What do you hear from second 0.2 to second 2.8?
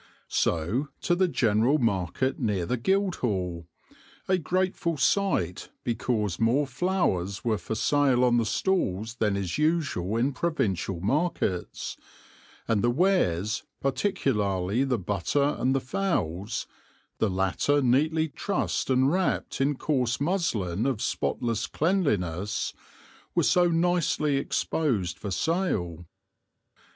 So to the general market near the